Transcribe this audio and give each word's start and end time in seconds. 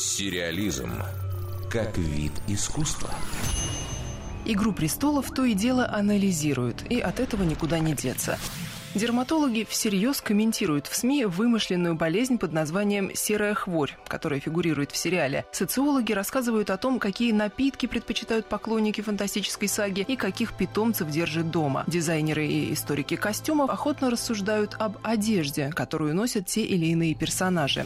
Сериализм 0.00 0.94
как 1.70 1.98
вид 1.98 2.32
искусства. 2.48 3.10
«Игру 4.46 4.72
престолов» 4.72 5.30
то 5.30 5.44
и 5.44 5.52
дело 5.52 5.86
анализируют, 5.92 6.90
и 6.90 6.98
от 7.00 7.20
этого 7.20 7.42
никуда 7.42 7.80
не 7.80 7.92
деться. 7.92 8.38
Дерматологи 8.94 9.66
всерьез 9.68 10.22
комментируют 10.22 10.86
в 10.86 10.96
СМИ 10.96 11.26
вымышленную 11.26 11.96
болезнь 11.96 12.38
под 12.38 12.54
названием 12.54 13.10
«серая 13.14 13.52
хворь», 13.52 13.98
которая 14.08 14.40
фигурирует 14.40 14.90
в 14.90 14.96
сериале. 14.96 15.44
Социологи 15.52 16.14
рассказывают 16.14 16.70
о 16.70 16.78
том, 16.78 16.98
какие 16.98 17.32
напитки 17.32 17.84
предпочитают 17.84 18.46
поклонники 18.46 19.02
фантастической 19.02 19.68
саги 19.68 20.00
и 20.00 20.16
каких 20.16 20.54
питомцев 20.54 21.10
держат 21.10 21.50
дома. 21.50 21.84
Дизайнеры 21.86 22.46
и 22.46 22.72
историки 22.72 23.16
костюмов 23.16 23.68
охотно 23.68 24.10
рассуждают 24.10 24.76
об 24.78 24.96
одежде, 25.02 25.68
которую 25.68 26.14
носят 26.14 26.46
те 26.46 26.62
или 26.62 26.86
иные 26.86 27.14
персонажи. 27.14 27.84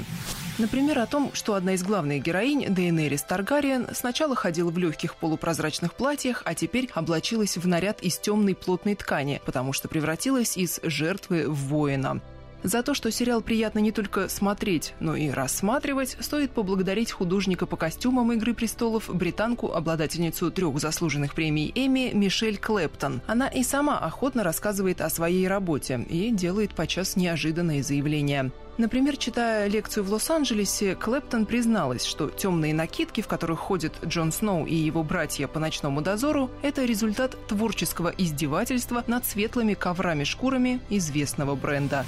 Например, 0.57 1.01
о 1.01 1.07
том, 1.07 1.31
что 1.35 1.55
одна 1.55 1.75
из 1.75 1.83
главных 1.83 2.23
героинь, 2.23 2.73
Дейенерис 2.73 3.25
Таргариен, 3.25 3.89
сначала 3.93 4.37
ходила 4.37 4.71
в 4.71 4.79
легких 4.79 5.17
полупрозрачных 5.17 5.95
платьях, 5.95 6.43
а 6.45 6.55
теперь 6.55 6.89
облачилась 6.95 7.57
в 7.57 7.67
наряд 7.67 8.01
из 8.03 8.19
темной 8.19 8.55
плотной 8.55 8.95
ткани, 8.95 9.43
потому 9.45 9.73
что 9.73 9.89
превратилась 9.89 10.57
из 10.57 10.79
жертвы 10.85 11.49
в 11.49 11.55
воина. 11.55 12.21
За 12.65 12.83
то, 12.83 12.95
что 12.95 13.11
сериал 13.11 13.43
приятно 13.43 13.81
не 13.81 13.93
только 13.93 14.31
смотреть, 14.31 14.95
но 14.99 15.15
и 15.15 15.29
рассматривать, 15.29 16.17
стоит 16.21 16.53
поблагодарить 16.53 17.13
художника 17.13 17.67
по 17.67 17.77
костюмам 17.77 18.33
«Игры 18.33 18.55
престолов», 18.55 19.15
британку, 19.15 19.73
обладательницу 19.73 20.51
трех 20.51 20.79
заслуженных 20.79 21.35
премий 21.35 21.71
Эми 21.75 22.13
Мишель 22.15 22.57
Клэптон. 22.57 23.21
Она 23.27 23.49
и 23.49 23.63
сама 23.63 23.99
охотно 23.99 24.45
рассказывает 24.45 25.03
о 25.03 25.11
своей 25.11 25.47
работе 25.47 26.07
и 26.09 26.31
делает 26.31 26.75
подчас 26.75 27.17
неожиданные 27.17 27.83
заявления. 27.83 28.51
Например, 28.77 29.17
читая 29.17 29.69
лекцию 29.69 30.03
в 30.03 30.11
Лос-Анджелесе, 30.13 30.97
Клэптон 30.97 31.47
призналась, 31.47 32.05
что 32.05 32.29
темные 32.29 32.75
накидки, 32.75 33.21
в 33.21 33.29
которых 33.29 33.61
ходят 33.61 33.93
Джон 34.05 34.33
Сноу 34.33 34.67
и 34.67 34.75
его 34.75 35.05
братья 35.05 35.47
по 35.47 35.61
ночному 35.61 36.03
дозору, 36.03 36.51
это 36.63 36.85
результат 36.85 37.37
творческого 37.47 38.09
издевательства 38.09 39.05
над 39.07 39.25
светлыми 39.27 39.75
коврами-шкурами 39.75 40.81
известного 40.91 41.55
бренда. 41.55 42.05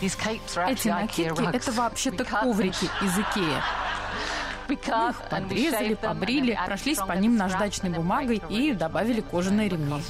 Эти 0.00 0.88
накидки– 0.88 1.50
это 1.52 1.70
вообще-то 1.70 2.24
коврики 2.24 2.86
из 3.02 3.18
Икеи. 3.18 3.62
Мы 4.72 5.10
их 5.10 5.28
подрезали, 5.30 5.94
побрили, 5.94 6.58
прошлись 6.66 6.98
по 6.98 7.12
ним 7.12 7.36
наждачной 7.36 7.90
бумагой 7.90 8.42
и 8.48 8.72
добавили 8.72 9.20
кожаные 9.20 9.68
ремни. 9.68 10.02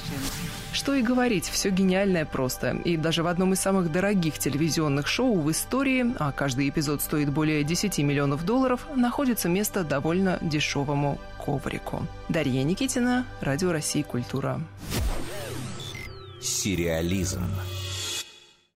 Что 0.71 0.95
и 0.95 1.03
говорить, 1.03 1.47
все 1.47 1.69
гениальное 1.69 2.25
просто. 2.25 2.71
И 2.83 2.97
даже 2.97 3.21
в 3.21 3.27
одном 3.27 3.53
из 3.53 3.59
самых 3.59 3.91
дорогих 3.91 4.39
телевизионных 4.39 5.07
шоу 5.07 5.39
в 5.39 5.51
истории, 5.51 6.13
а 6.17 6.31
каждый 6.31 6.67
эпизод 6.69 7.01
стоит 7.01 7.31
более 7.31 7.63
10 7.63 7.99
миллионов 7.99 8.43
долларов, 8.43 8.87
находится 8.95 9.49
место 9.49 9.83
довольно 9.83 10.39
дешевому 10.41 11.19
коврику. 11.37 12.07
Дарья 12.29 12.63
Никитина, 12.63 13.25
Радио 13.41 13.71
России 13.71 14.01
«Культура». 14.01 14.61
Сериализм. 16.41 17.43